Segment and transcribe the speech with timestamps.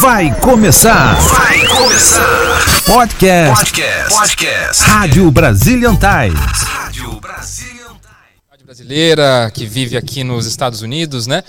[0.00, 1.16] Vai começar.
[1.16, 2.84] Vai começar.
[2.86, 3.56] Podcast.
[3.56, 4.16] Podcast.
[4.16, 4.82] Podcast.
[4.84, 6.62] Rádio Brazilian Times.
[6.62, 8.42] Rádio Brazilian Times.
[8.48, 11.42] Rádio brasileira que vive aqui nos Estados Unidos, né?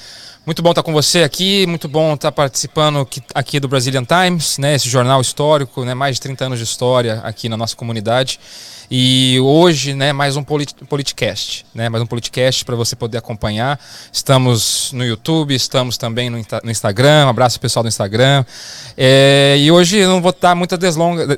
[0.47, 4.73] Muito bom estar com você aqui, muito bom estar participando aqui do Brazilian Times, né,
[4.73, 8.39] esse jornal histórico, né, mais de 30 anos de história aqui na nossa comunidade.
[8.91, 13.79] E hoje, né, mais um polit Politicast, né, mais um Politicast para você poder acompanhar.
[14.11, 18.43] Estamos no YouTube, estamos também no, no Instagram, um abraço pessoal do Instagram.
[18.97, 21.37] É, e hoje eu não vou dar muita deslonga,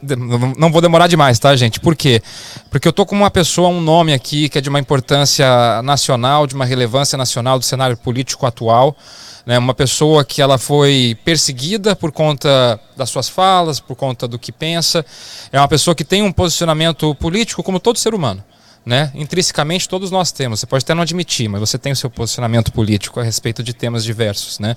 [0.58, 1.78] não vou demorar demais, tá, gente?
[1.82, 2.22] Por quê?
[2.70, 6.48] Porque eu tô com uma pessoa, um nome aqui que é de uma importância nacional,
[6.48, 8.96] de uma relevância nacional do cenário político atual
[9.46, 14.38] né, uma pessoa que ela foi perseguida por conta das suas falas, por conta do
[14.38, 15.06] que pensa,
[15.52, 18.44] é uma pessoa que tem um posicionamento político como todo ser humano.
[18.84, 19.12] Né?
[19.14, 20.60] Intrinsecamente todos nós temos.
[20.60, 23.76] Você pode até não admitir, mas você tem o seu posicionamento político a respeito de
[23.76, 24.76] temas diversos, né?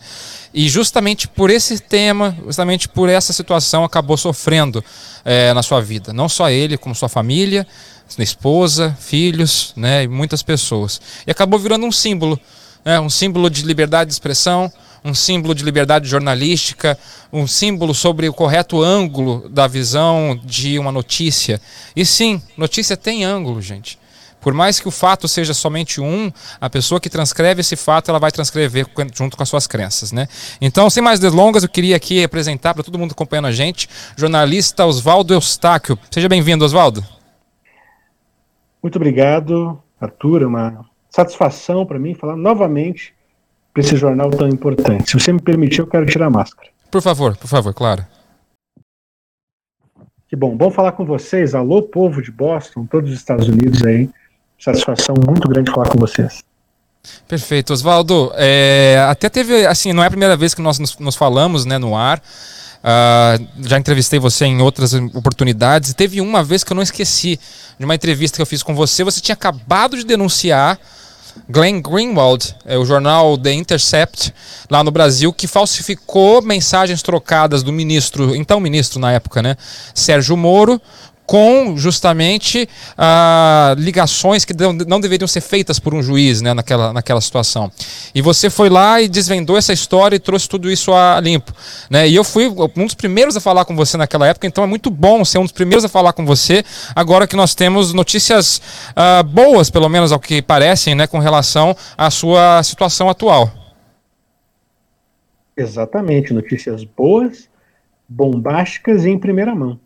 [0.53, 4.85] E justamente por esse tema, justamente por essa situação, acabou sofrendo
[5.25, 6.13] é, na sua vida.
[6.13, 7.67] Não só ele, como sua família,
[8.07, 10.03] sua esposa, filhos, né?
[10.05, 11.01] E muitas pessoas.
[11.27, 12.39] E acabou virando um símbolo
[12.85, 14.73] né, um símbolo de liberdade de expressão,
[15.05, 16.99] um símbolo de liberdade jornalística,
[17.33, 21.61] um símbolo sobre o correto ângulo da visão de uma notícia.
[21.95, 23.99] E sim, notícia tem ângulo, gente.
[24.41, 28.19] Por mais que o fato seja somente um, a pessoa que transcreve esse fato, ela
[28.19, 30.29] vai transcrever junto com as suas crenças, né?
[30.61, 34.85] Então, sem mais delongas, eu queria aqui apresentar para todo mundo acompanhando a gente, jornalista
[34.85, 35.99] Oswaldo Eustáquio.
[36.11, 37.03] Seja bem-vindo, Oswaldo.
[38.83, 40.43] Muito obrigado, Arthur.
[40.43, 40.85] É uma
[41.15, 43.15] satisfação para mim falar novamente
[43.73, 45.13] para esse jornal tão importante.
[45.13, 46.69] Se você me permitir, eu quero tirar a máscara.
[46.91, 48.05] Por favor, por favor, claro.
[50.29, 51.55] Que bom, bom falar com vocês.
[51.55, 54.11] Alô, povo de Boston, todos os Estados Unidos aí.
[54.59, 56.43] Satisfação muito grande falar com vocês.
[57.29, 58.33] Perfeito, Oswaldo.
[58.35, 61.79] É, até teve, assim, não é a primeira vez que nós nos, nos falamos, né,
[61.79, 62.19] no ar.
[62.19, 65.91] Uh, já entrevistei você em outras oportunidades.
[65.91, 67.39] E teve uma vez que eu não esqueci
[67.79, 69.05] de uma entrevista que eu fiz com você.
[69.05, 70.79] Você tinha acabado de denunciar
[71.49, 74.33] Glenn Greenwald, é o jornal The Intercept,
[74.71, 79.57] lá no Brasil, que falsificou mensagens trocadas do ministro, então ministro na época, né,
[79.95, 80.81] Sérgio Moro,
[81.27, 84.55] com justamente ah, ligações que
[84.87, 87.71] não deveriam ser feitas por um juiz né, naquela, naquela situação.
[88.15, 91.53] E você foi lá e desvendou essa história e trouxe tudo isso a limpo.
[91.89, 92.09] Né?
[92.09, 94.91] E eu fui um dos primeiros a falar com você naquela época, então é muito
[94.91, 96.63] bom ser um dos primeiros a falar com você,
[96.95, 98.61] agora que nós temos notícias
[98.95, 103.51] ah, boas, pelo menos ao que parecem, né, com relação à sua situação atual.
[105.57, 107.49] Exatamente, notícias boas,
[108.09, 109.79] bombásticas e em primeira mão.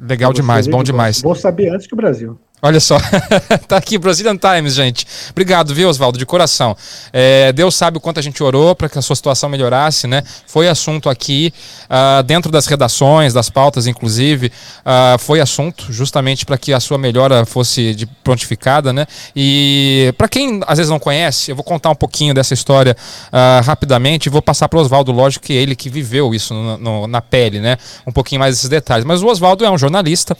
[0.00, 1.22] Legal demais, bom demais.
[1.22, 2.38] Vou saber antes que o Brasil.
[2.62, 2.96] Olha só,
[3.68, 5.06] tá aqui Brazilian Times, gente.
[5.30, 6.74] Obrigado, viu, Oswaldo, de coração.
[7.12, 10.22] É, Deus sabe o quanto a gente orou para que a sua situação melhorasse, né?
[10.46, 11.52] Foi assunto aqui,
[11.84, 16.96] uh, dentro das redações, das pautas, inclusive, uh, foi assunto justamente para que a sua
[16.96, 19.06] melhora fosse de prontificada, né?
[19.36, 22.96] E para quem às vezes não conhece, eu vou contar um pouquinho dessa história
[23.28, 26.54] uh, rapidamente e vou passar para o Oswaldo, lógico que é ele que viveu isso
[26.54, 27.76] no, no, na pele, né?
[28.06, 29.04] Um pouquinho mais desses detalhes.
[29.04, 30.34] Mas o Oswaldo é um jornalista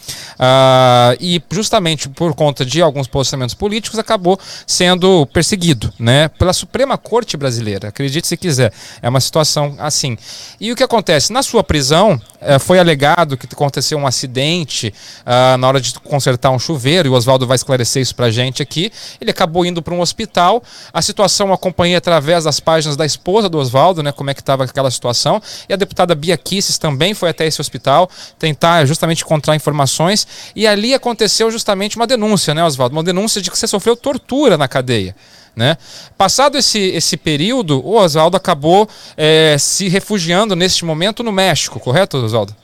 [1.20, 7.36] e justamente por conta de alguns posicionamentos políticos, acabou sendo perseguido né, pela Suprema Corte
[7.36, 7.88] Brasileira.
[7.88, 8.72] Acredite se quiser,
[9.02, 10.16] é uma situação assim.
[10.60, 11.32] E o que acontece?
[11.32, 14.92] Na sua prisão, eh, foi alegado que aconteceu um acidente
[15.24, 18.30] uh, na hora de consertar um chuveiro, e o Oswaldo vai esclarecer isso para a
[18.30, 18.92] gente aqui.
[19.20, 20.62] Ele acabou indo para um hospital.
[20.92, 24.40] A situação eu acompanhei através das páginas da esposa do Oswaldo, né, como é que
[24.40, 25.40] estava aquela situação.
[25.68, 30.26] E a deputada Bia Kisses também foi até esse hospital tentar justamente encontrar informações.
[30.54, 32.94] E ali aconteceu justamente uma denúncia, né, Oswaldo?
[32.94, 35.14] Uma denúncia de que você sofreu tortura na cadeia.
[35.56, 35.78] Né?
[36.18, 38.86] Passado esse, esse período, o Oswaldo acabou
[39.16, 42.54] é, se refugiando neste momento no México, correto, Oswaldo?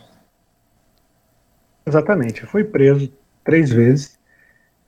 [1.87, 2.45] Exatamente.
[2.45, 3.11] Fui preso
[3.43, 4.19] três vezes,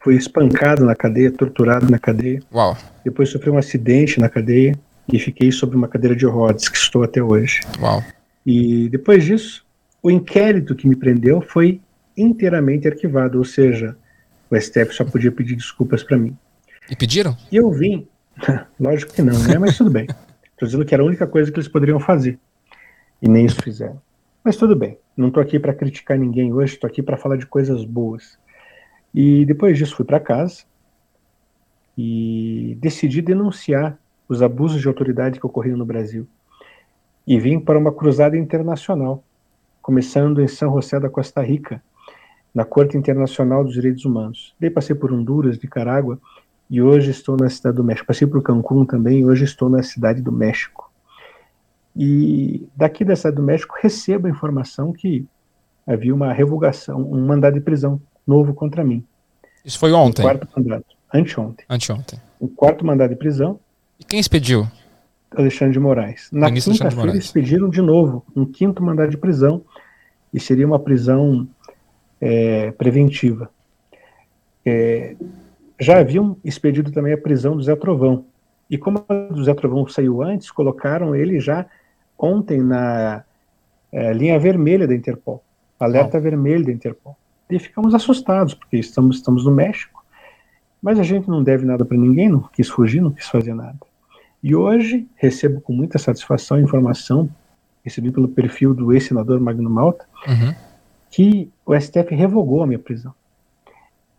[0.01, 2.43] fui espancado na cadeia, torturado na cadeia.
[2.53, 2.77] Uau.
[3.03, 4.79] Depois sofri um acidente na cadeia
[5.11, 7.63] e fiquei sobre uma cadeira de rodas, que estou até hoje.
[7.81, 8.05] Uau.
[8.45, 9.65] E depois disso,
[10.03, 11.81] o inquérito que me prendeu foi
[12.17, 13.97] inteiramente arquivado, ou seja,
[14.55, 16.37] o STF só podia pedir desculpas para mim.
[16.91, 17.37] E pediram?
[17.51, 18.07] E eu vim.
[18.79, 19.59] Lógico que não, né?
[19.59, 20.07] Mas tudo bem.
[20.53, 22.39] Estou dizendo que era a única coisa que eles poderiam fazer.
[23.21, 24.01] E nem isso fizeram.
[24.43, 24.99] Mas tudo bem.
[25.17, 28.39] Não estou aqui para criticar ninguém hoje, estou aqui para falar de coisas boas.
[29.15, 30.65] E depois disso fui para casa
[31.97, 33.97] e decidi denunciar
[34.29, 36.27] os abusos de autoridade que ocorriam no Brasil.
[37.27, 39.25] E vim para uma cruzada internacional,
[39.81, 41.83] começando em São José da Costa Rica,
[42.55, 44.55] na Corte Internacional dos Direitos Humanos.
[44.61, 46.19] Daí passei por Honduras, Nicarágua
[46.71, 48.07] e hoje estou na cidade do México.
[48.07, 50.91] Passei por Cancún também e hoje estou na cidade do México.
[51.97, 55.27] E daqui da cidade do México recebo a informação que
[55.87, 59.05] havia uma revogação, um mandado de prisão novo contra mim.
[59.65, 60.23] Isso foi ontem?
[60.23, 61.67] Um quarto mandado, anteontem.
[61.69, 62.21] Anteontem.
[62.41, 63.59] Um quarto mandado de prisão.
[63.99, 64.67] E quem expediu?
[65.37, 66.29] Alexandre de Moraes.
[66.33, 69.63] Na quinta-feira eles pediram de novo um quinto mandado de prisão
[70.33, 71.49] e seria uma prisão
[72.25, 73.51] é, preventiva.
[74.65, 75.15] É,
[75.79, 78.25] já haviam expedido também a prisão do Zé Trovão.
[78.71, 81.67] E como o Zé Trovão saiu antes, colocaram ele já
[82.19, 83.23] ontem na
[83.93, 85.45] é, linha vermelha da Interpol,
[85.79, 86.21] alerta oh.
[86.21, 87.15] vermelho da Interpol.
[87.51, 90.03] E ficamos assustados, porque estamos, estamos no México,
[90.81, 93.79] mas a gente não deve nada para ninguém, não quis fugir, não quis fazer nada.
[94.43, 97.29] E hoje recebo com muita satisfação a informação,
[97.85, 100.55] recebi pelo perfil do ex-senador Magno Malta, uhum.
[101.15, 103.15] Que o STF revogou a minha prisão.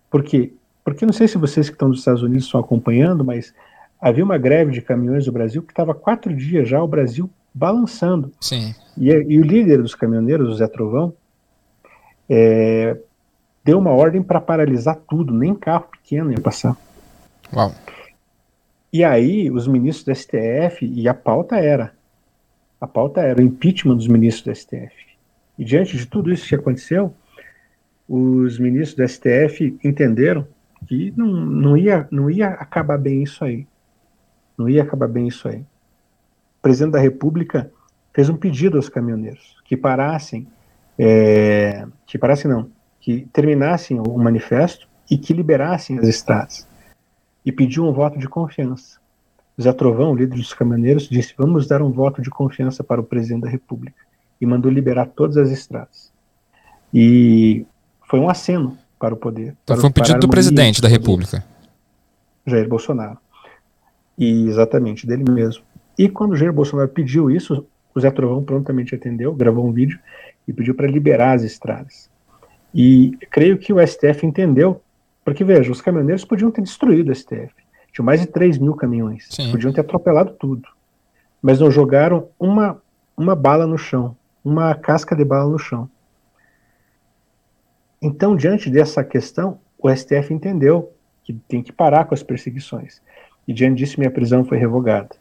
[0.10, 0.54] Por quê?
[0.82, 3.54] Porque não sei se vocês que estão nos Estados Unidos estão acompanhando, mas
[4.00, 8.32] havia uma greve de caminhões no Brasil que estava quatro dias já o Brasil balançando.
[8.40, 8.74] Sim.
[8.98, 11.14] E, e o líder dos caminhoneiros, o Zé Trovão,
[12.30, 12.96] é,
[13.62, 16.78] deu uma ordem para paralisar tudo, nem carro pequeno ia passar.
[17.54, 17.76] Uau.
[18.94, 21.92] E aí, os ministros do STF, e a pauta era,
[22.80, 25.05] a pauta era o impeachment dos ministros do STF.
[25.58, 27.14] E diante de tudo isso que aconteceu,
[28.08, 30.48] os ministros do STF entenderam
[30.88, 33.68] que não, não, ia, não ia acabar bem isso aí.
[34.58, 35.60] Não ia acabar bem isso aí.
[35.60, 37.72] O presidente da República
[38.14, 40.48] fez um pedido aos caminhoneiros que parassem,
[40.98, 42.70] é, que parassem não,
[43.00, 46.68] que terminassem o manifesto e que liberassem as estradas
[47.46, 49.00] e pediu um voto de confiança.
[49.62, 53.44] Zé Trovão, líder dos caminhoneiros, disse: Vamos dar um voto de confiança para o presidente
[53.44, 54.04] da República.
[54.40, 56.12] E mandou liberar todas as estradas.
[56.94, 57.66] E
[58.10, 59.56] foi um aceno para o poder.
[59.64, 61.44] Então foi um pedido do presidente da República.
[62.46, 63.18] Jair Bolsonaro.
[64.18, 65.64] E exatamente, dele mesmo.
[65.98, 70.00] E quando Jair Bolsonaro pediu isso, o Zé Trovão prontamente atendeu, gravou um vídeo
[70.48, 72.10] e pediu para liberar as estradas.
[72.74, 74.82] E creio que o STF entendeu
[75.24, 77.52] porque, veja, os caminhoneiros podiam ter destruído o STF.
[77.92, 79.28] Tinham mais de 3 mil caminhões.
[79.30, 79.50] Sim.
[79.52, 80.68] Podiam ter atropelado tudo.
[81.42, 82.80] Mas não jogaram uma,
[83.18, 84.16] uma bala no chão.
[84.46, 85.90] Uma casca de bala no chão.
[88.00, 90.94] Então, diante dessa questão, o STF entendeu
[91.24, 93.02] que tem que parar com as perseguições.
[93.48, 95.16] E diante disso, minha prisão foi revogada.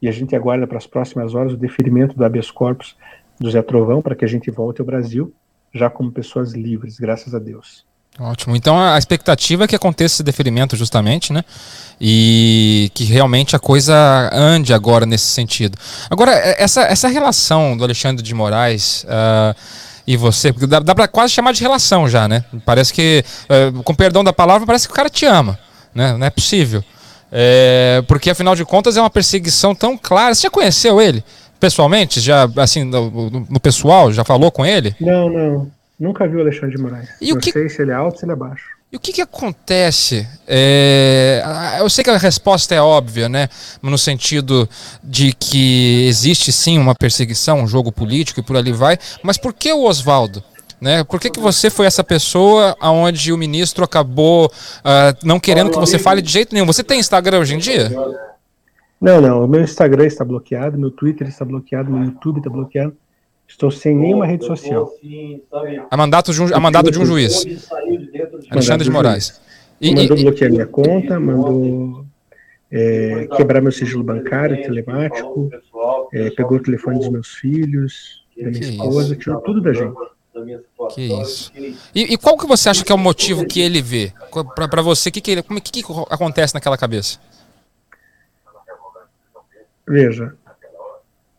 [0.00, 2.96] E a gente aguarda para as próximas horas o deferimento do habeas corpus
[3.38, 5.32] do Zé Trovão para que a gente volte ao Brasil
[5.72, 7.86] já como pessoas livres, graças a Deus.
[8.18, 8.54] Ótimo.
[8.56, 11.42] Então a expectativa é que aconteça esse deferimento justamente, né?
[12.00, 15.78] E que realmente a coisa ande agora nesse sentido.
[16.10, 19.56] Agora, é, essa, essa relação do Alexandre de Moraes uh,
[20.06, 22.44] e você, porque dá, dá para quase chamar de relação já, né?
[22.64, 25.58] Parece que, uh, com perdão da palavra, parece que o cara te ama,
[25.94, 26.14] né?
[26.16, 26.84] Não é possível.
[27.32, 30.34] É, porque afinal de contas é uma perseguição tão clara.
[30.34, 31.22] Você já conheceu ele
[31.60, 32.20] pessoalmente?
[32.20, 34.12] Já, assim, no, no pessoal?
[34.12, 34.96] Já falou com ele?
[35.00, 35.79] Não, não.
[36.00, 37.10] Nunca vi o Alexandre de Moraes.
[37.20, 37.52] E não que...
[37.52, 38.80] sei se ele é alto ou se ele é baixo.
[38.90, 40.26] E o que, que acontece?
[40.48, 41.76] É...
[41.78, 43.48] Eu sei que a resposta é óbvia, né?
[43.82, 44.68] No sentido
[45.04, 48.98] de que existe sim uma perseguição, um jogo político e por ali vai.
[49.22, 50.42] Mas por que o Oswaldo?
[50.80, 51.04] Né?
[51.04, 55.78] Por que, que você foi essa pessoa aonde o ministro acabou uh, não querendo que
[55.78, 56.66] você fale de jeito nenhum?
[56.66, 57.90] Você tem Instagram hoje em dia?
[58.98, 59.44] Não, não.
[59.44, 62.96] O meu Instagram está bloqueado, meu Twitter está bloqueado, meu YouTube está bloqueado.
[63.50, 64.88] Estou sem nenhuma rede social.
[65.90, 67.68] A mandato de um, a mandato de um juiz.
[68.48, 69.40] Alexandre de Moraes.
[69.80, 72.06] E, mandou e, bloquear minha conta, mandou
[72.70, 75.50] é, quebrar meu sigilo bancário, telemático,
[76.12, 79.96] é, pegou o telefone dos meus filhos, da minha esposa, tirou tudo da gente.
[80.94, 81.52] Que isso.
[81.92, 84.12] E, e, qual que você acha que é o motivo que ele vê?
[84.54, 87.18] Para você, que que, ele, como, que, que acontece naquela cabeça?
[89.88, 90.34] Veja,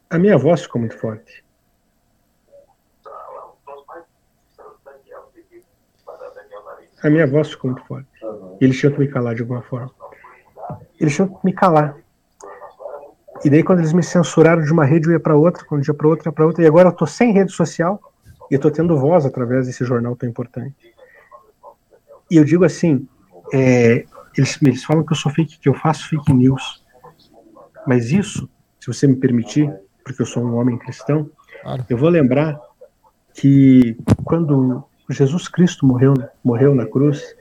[0.09, 1.41] a minha voz ficou muito forte.
[7.03, 8.07] A minha voz ficou muito forte.
[8.59, 9.91] Eles tinham que me calar de alguma forma.
[10.99, 11.97] Eles tinham que me calar.
[13.43, 15.93] E daí, quando eles me censuraram de uma rede, eu ia para outra, quando eu
[15.93, 16.63] ia para outra, ia para outra.
[16.63, 17.99] E agora eu estou sem rede social
[18.51, 20.75] e estou tendo voz através desse jornal tão importante.
[22.29, 23.07] E eu digo assim:
[23.51, 24.05] é,
[24.37, 26.83] eles, eles falam que eu sou fake, que eu faço fake news.
[27.87, 28.47] Mas isso,
[28.79, 31.29] se você me permitir, porque eu sou um homem cristão,
[31.63, 31.83] claro.
[31.89, 32.59] eu vou lembrar
[33.33, 36.13] que quando Jesus Cristo morreu,
[36.43, 37.35] morreu na cruz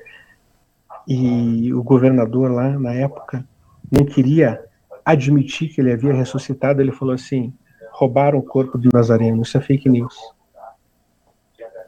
[1.07, 3.45] e o governador lá na época
[3.91, 4.63] não queria
[5.05, 6.81] admitir que ele havia ressuscitado.
[6.81, 7.53] Ele falou assim:
[7.91, 9.43] roubaram o corpo de Nazareno.
[9.43, 10.17] Isso é fake news.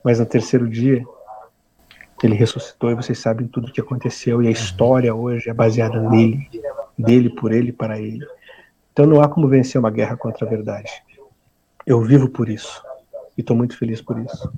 [0.04, 1.04] Mas no terceiro dia
[2.22, 6.00] ele ressuscitou e vocês sabem tudo o que aconteceu e a história hoje é baseada
[6.08, 6.48] nele,
[6.96, 8.24] dele por ele para ele.
[8.92, 10.90] Então não há como vencer uma guerra contra a verdade.
[11.84, 12.82] eu vivo por isso
[13.36, 14.52] e estou muito feliz por isso.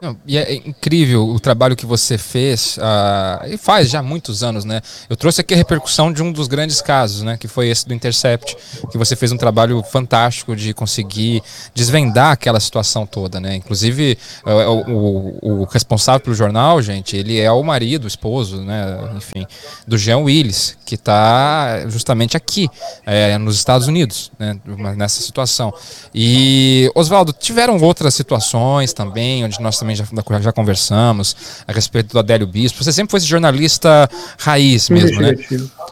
[0.00, 4.64] Não, e é incrível o trabalho que você fez uh, e faz já muitos anos,
[4.64, 4.80] né?
[5.10, 7.36] Eu trouxe aqui a repercussão de um dos grandes casos, né?
[7.36, 8.56] Que foi esse do Intercept,
[8.90, 11.42] que você fez um trabalho fantástico de conseguir
[11.74, 13.56] desvendar aquela situação toda, né?
[13.56, 18.98] Inclusive o, o, o responsável pelo jornal, gente, ele é o marido, o esposo, né?
[19.16, 19.44] Enfim,
[19.86, 22.68] do Jean Willis, que está justamente aqui,
[23.04, 24.60] é, nos Estados Unidos, né?
[24.96, 25.74] Nessa situação.
[26.14, 30.04] E Oswaldo, tiveram outras situações também onde nós também já,
[30.40, 32.82] já conversamos a respeito do Adélio Bispo.
[32.82, 35.34] Você sempre foi esse jornalista raiz mesmo, né?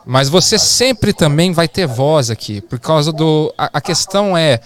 [0.05, 3.53] Mas você sempre também vai ter voz aqui, por causa do.
[3.57, 4.61] a, a questão é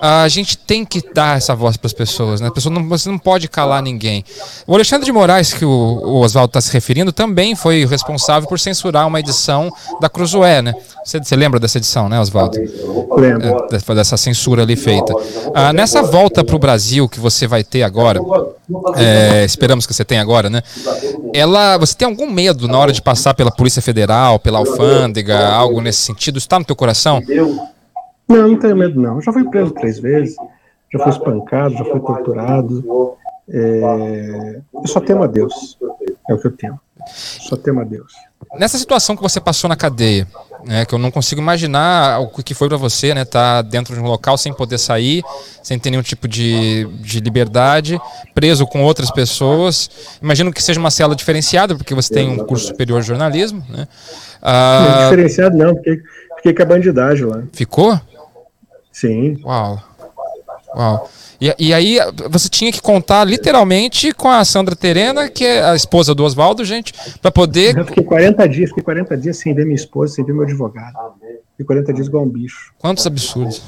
[0.00, 2.48] a gente tem que dar essa voz para as pessoas, né?
[2.48, 4.24] A pessoa não, você não pode calar ninguém.
[4.66, 8.58] O Alexandre de Moraes, que o, o Oswaldo está se referindo, também foi responsável por
[8.58, 10.74] censurar uma edição da Cruzoé, né?
[11.04, 12.58] Você, você lembra dessa edição, né, Oswaldo?
[13.16, 13.66] Lembro.
[13.70, 15.12] É, dessa censura ali feita.
[15.54, 18.20] Ah, nessa volta para o Brasil que você vai ter agora,
[18.96, 20.62] é, esperamos que você tenha agora, né?
[21.34, 25.80] Ela, você tem algum medo na hora de passar pela Polícia Federal, pela alfândega, algo
[25.82, 26.38] nesse sentido?
[26.38, 27.22] Está no teu coração?
[28.30, 29.20] Não, não tenho medo, não.
[29.20, 30.36] Já fui preso três vezes,
[30.92, 33.16] já fui espancado, já fui torturado.
[33.48, 34.60] É...
[34.72, 35.76] Eu só temo a Deus.
[36.28, 36.80] É o que eu temo.
[37.08, 38.12] Só temo a Deus.
[38.56, 40.26] Nessa situação que você passou na cadeia,
[40.64, 43.94] né, que eu não consigo imaginar o que foi para você, né, estar tá dentro
[43.94, 45.22] de um local sem poder sair,
[45.62, 48.00] sem ter nenhum tipo de, de liberdade,
[48.34, 50.18] preso com outras pessoas.
[50.22, 53.86] Imagino que seja uma cela diferenciada, porque você tem um curso superior de jornalismo, né?
[54.42, 56.02] Ah, não, diferenciado não, porque
[56.36, 57.42] fiquei com a bandidagem lá.
[57.52, 58.00] Ficou?
[58.92, 59.40] Sim.
[59.44, 59.82] Uau.
[60.74, 61.10] Uau.
[61.40, 65.74] E, e, aí você tinha que contar literalmente com a Sandra Terena, que é a
[65.74, 67.76] esposa do Oswaldo, gente, para poder.
[67.78, 70.94] Eu fiquei 40 dias, fiquei 40 dias sem ver minha esposa, sem ver meu advogado.
[71.52, 72.72] Fiquei 40 dias igual um bicho.
[72.78, 73.62] Quantos absurdos.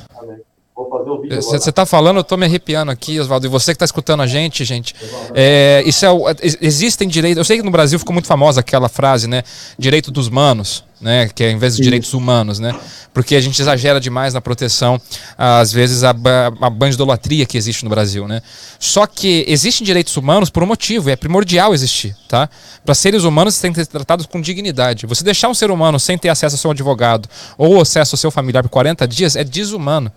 [1.37, 3.47] Você está falando, eu estou me arrepiando aqui, Oswaldo.
[3.47, 4.95] E você que está escutando a gente, gente,
[5.35, 7.37] é, isso é, existem direitos.
[7.37, 9.43] Eu sei que no Brasil ficou muito famosa aquela frase, né?
[9.79, 11.29] Direito dos manos, né?
[11.29, 12.75] Que é em vez de direitos humanos, né?
[13.13, 14.99] Porque a gente exagera demais na proteção,
[15.37, 18.41] às vezes, a, a bandidolatria que existe no Brasil, né?
[18.79, 22.49] Só que existem direitos humanos por um motivo, é primordial existir, tá?
[22.83, 25.05] Para seres humanos, têm que ser tratados com dignidade.
[25.05, 28.31] Você deixar um ser humano sem ter acesso ao seu advogado ou acesso ao seu
[28.31, 30.11] familiar por 40 dias é desumano.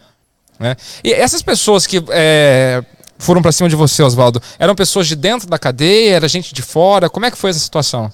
[0.60, 0.76] Né?
[1.04, 2.84] E essas pessoas que é,
[3.18, 6.62] foram para cima de você, Oswaldo, eram pessoas de dentro da cadeia, era gente de
[6.62, 7.10] fora?
[7.10, 8.12] Como é que foi essa situação?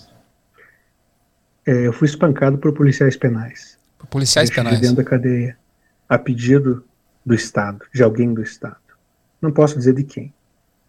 [1.65, 3.77] É, eu fui espancado por policiais penais.
[3.97, 4.75] Por policiais penais?
[4.75, 5.57] De dentro da cadeia,
[6.09, 6.83] a pedido
[7.25, 8.77] do Estado, de alguém do Estado.
[9.41, 10.33] Não posso dizer de quem,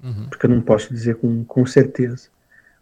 [0.03, 0.27] uhum.
[0.29, 2.29] porque eu não posso dizer com, com certeza.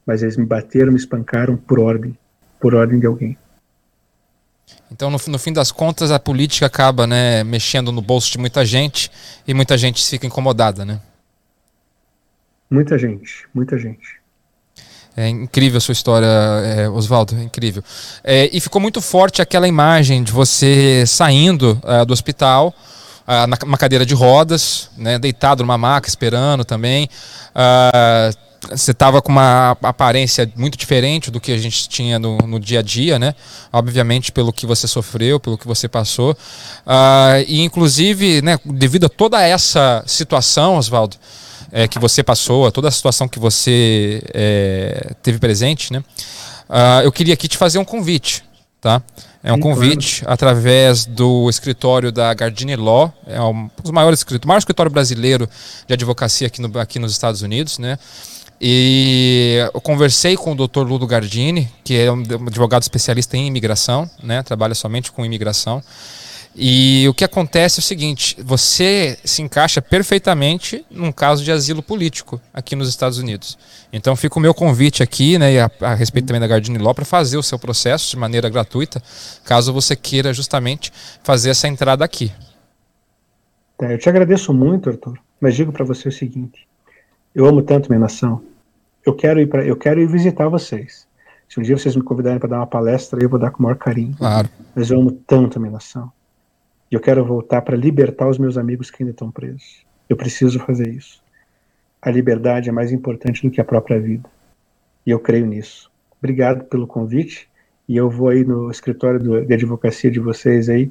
[0.07, 2.17] Mas eles me bateram, me espancaram por ordem,
[2.61, 3.37] por ordem de alguém.
[4.91, 8.65] Então, no, no, fim das contas, a política acaba né, mexendo no bolso de muita
[8.65, 9.11] gente
[9.47, 11.01] e muita gente fica incomodada, né?
[12.69, 14.21] Muita gente, muita gente.
[15.17, 17.83] É incrível a sua história, é, Oswaldo, é incrível.
[18.23, 22.75] É, e ficou muito forte aquela imagem de você saindo uh, do hospital,
[23.27, 27.09] uh, numa cadeira de rodas, né, deitado numa maca, esperando também.
[27.55, 32.61] Uh, você estava com uma aparência muito diferente do que a gente tinha no, no,
[32.61, 33.35] dia a dia, né?
[33.73, 36.33] Obviamente pelo que você sofreu, pelo que você passou.
[36.87, 41.17] Uh, e inclusive, né, devido a toda essa situação, Oswaldo,
[41.73, 46.03] é, que você passou, a toda a situação que você é, teve presente, né?
[46.69, 48.45] Uh, eu queria aqui te fazer um convite,
[48.81, 49.03] tá?
[49.43, 50.35] É um Sim, convite claro.
[50.35, 55.49] através do escritório da Gardini Law, é um dos maiores escritórios, o maior escritório brasileiro
[55.87, 57.99] de advocacia aqui, no, aqui nos Estados Unidos, né?
[58.61, 60.81] E eu conversei com o Dr.
[60.81, 64.43] Ludo Gardini, que é um advogado especialista em imigração, né?
[64.43, 65.83] Trabalha somente com imigração.
[66.55, 71.83] E o que acontece é o seguinte: você se encaixa perfeitamente num caso de asilo
[71.83, 73.57] político aqui nos Estados Unidos.
[73.91, 77.07] Então fica o meu convite aqui, né, a, a respeito também da Gardini Law, para
[77.07, 79.03] fazer o seu processo de maneira gratuita,
[79.43, 82.31] caso você queira justamente fazer essa entrada aqui.
[83.81, 86.69] É, eu te agradeço muito, Arthur, mas digo para você o seguinte:
[87.35, 88.50] eu amo tanto minha nação
[89.11, 91.07] eu quero ir para, eu quero ir visitar vocês.
[91.49, 93.63] Se um dia vocês me convidarem para dar uma palestra, eu vou dar com o
[93.65, 94.15] maior carinho.
[94.17, 94.49] Claro.
[94.75, 96.11] Mas eu amo tanto a minha nação.
[96.91, 99.85] E eu quero voltar para libertar os meus amigos que ainda estão presos.
[100.09, 101.21] Eu preciso fazer isso.
[102.01, 104.29] A liberdade é mais importante do que a própria vida.
[105.05, 105.91] E eu creio nisso.
[106.19, 107.49] Obrigado pelo convite.
[107.89, 110.91] E eu vou aí no escritório do, de advocacia de vocês aí,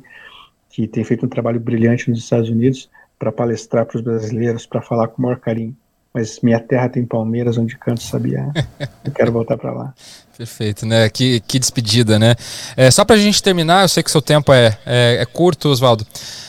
[0.70, 4.82] que tem feito um trabalho brilhante nos Estados Unidos, para palestrar para os brasileiros, para
[4.82, 5.76] falar com o maior carinho
[6.20, 8.52] mas minha terra tem palmeiras onde canto sabiá.
[9.04, 9.94] Eu quero voltar para lá.
[10.38, 11.10] Perfeito, né?
[11.10, 12.36] Que, que despedida, né?
[12.76, 15.68] É, só para a gente terminar, eu sei que seu tempo é, é, é curto,
[15.68, 16.08] Oswaldo,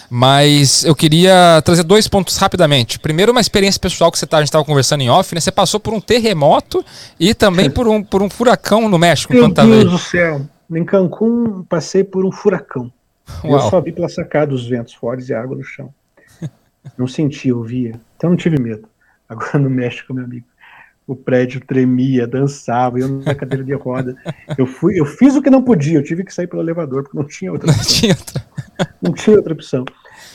[0.09, 3.01] mas eu queria trazer dois pontos rapidamente.
[3.01, 5.41] Primeiro, uma experiência pessoal que você tá, a gente estava conversando em off, né?
[5.41, 6.85] Você passou por um terremoto
[7.19, 9.33] e também por um, por um furacão no México.
[9.33, 10.43] Meu Deus do céu!
[10.73, 12.93] Em Cancún, passei por um furacão.
[13.43, 13.55] Uau.
[13.55, 15.93] Eu só vi pela sacada os ventos fortes e a água no chão.
[16.97, 18.01] Não senti, ouvia.
[18.17, 18.89] Então não tive medo.
[19.31, 20.47] Agora no México, meu amigo
[21.11, 24.15] o prédio tremia, dançava, eu na cadeira de roda.
[24.57, 27.19] Eu fui, eu fiz o que não podia, eu tive que sair pelo elevador, porque
[27.19, 27.83] não tinha outra opção.
[27.83, 28.45] Não tinha outra,
[29.03, 29.85] não tinha outra opção.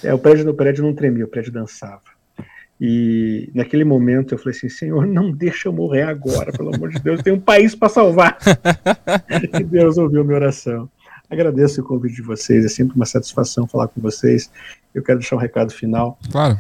[0.03, 2.01] É, o prédio no prédio não tremia, o prédio dançava.
[2.79, 6.99] E naquele momento eu falei assim, Senhor, não deixa eu morrer agora, pelo amor de
[6.99, 8.37] Deus, tem um país para salvar.
[9.57, 10.89] e Deus ouviu minha oração.
[11.29, 14.51] Agradeço o convite de vocês, é sempre uma satisfação falar com vocês.
[14.93, 16.19] Eu quero deixar um recado final.
[16.29, 16.59] Claro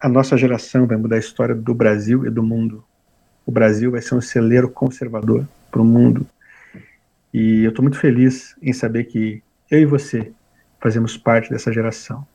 [0.00, 2.82] a nossa geração vai mudar a história do Brasil e do mundo.
[3.44, 6.26] O Brasil vai ser um celeiro conservador para o mundo.
[7.32, 10.32] E eu estou muito feliz em saber que eu e você
[10.80, 12.26] fazemos parte dessa geração.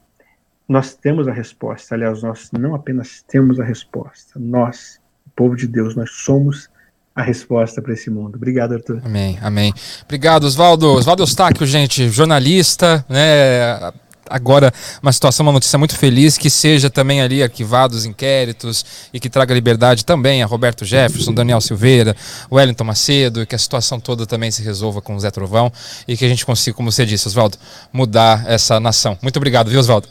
[0.67, 5.67] Nós temos a resposta, aliás, nós não apenas temos a resposta, nós, o povo de
[5.67, 6.69] Deus, nós somos
[7.15, 8.35] a resposta para esse mundo.
[8.35, 9.01] Obrigado, Arthur.
[9.05, 9.73] Amém, amém.
[10.03, 10.87] Obrigado, Oswaldo.
[10.87, 13.91] Oswaldo Eustáquio, gente, jornalista, né,
[14.29, 19.19] agora uma situação, uma notícia muito feliz, que seja também ali arquivados os inquéritos e
[19.19, 22.15] que traga liberdade também a Roberto Jefferson, Daniel Silveira,
[22.51, 25.71] Wellington Macedo, e que a situação toda também se resolva com o Zé Trovão
[26.07, 27.57] e que a gente consiga, como você disse, Oswaldo,
[27.91, 29.17] mudar essa nação.
[29.21, 30.07] Muito obrigado, viu, Oswaldo?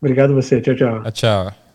[0.00, 0.60] Obrigado você.
[0.60, 1.02] Tchau, tchau.
[1.02, 1.69] Tchau, tchau.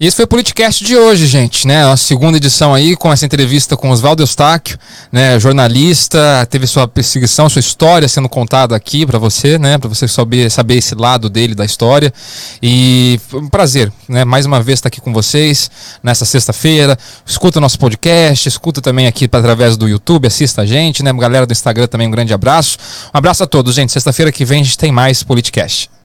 [0.00, 1.84] E esse foi o Politicast de hoje, gente, né?
[1.84, 4.78] A segunda edição aí com essa entrevista com Oswaldo Eustáquio,
[5.10, 5.40] né?
[5.40, 9.76] Jornalista, teve sua perseguição, sua história sendo contada aqui para você, né?
[9.76, 12.14] Para você saber, saber esse lado dele da história.
[12.62, 14.24] E foi um prazer, né?
[14.24, 15.68] Mais uma vez estar aqui com vocês
[16.00, 16.96] nessa sexta-feira.
[17.26, 21.12] Escuta nosso podcast, escuta também aqui através do YouTube, assista a gente, né?
[21.12, 22.78] Galera do Instagram também um grande abraço.
[23.12, 23.90] Um abraço a todos, gente.
[23.90, 25.97] Sexta-feira que vem a gente tem mais Politicast.